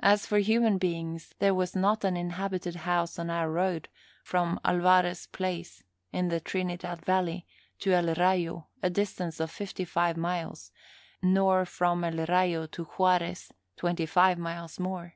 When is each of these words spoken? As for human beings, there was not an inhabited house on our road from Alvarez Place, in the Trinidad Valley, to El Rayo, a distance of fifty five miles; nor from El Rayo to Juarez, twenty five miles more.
As 0.00 0.26
for 0.26 0.38
human 0.38 0.78
beings, 0.78 1.32
there 1.38 1.54
was 1.54 1.76
not 1.76 2.02
an 2.02 2.16
inhabited 2.16 2.74
house 2.74 3.20
on 3.20 3.30
our 3.30 3.48
road 3.48 3.88
from 4.24 4.58
Alvarez 4.64 5.26
Place, 5.28 5.84
in 6.10 6.26
the 6.26 6.40
Trinidad 6.40 7.04
Valley, 7.04 7.46
to 7.78 7.92
El 7.92 8.12
Rayo, 8.14 8.66
a 8.82 8.90
distance 8.90 9.38
of 9.38 9.52
fifty 9.52 9.84
five 9.84 10.16
miles; 10.16 10.72
nor 11.22 11.64
from 11.64 12.02
El 12.02 12.26
Rayo 12.26 12.66
to 12.66 12.82
Juarez, 12.86 13.52
twenty 13.76 14.06
five 14.06 14.38
miles 14.38 14.80
more. 14.80 15.14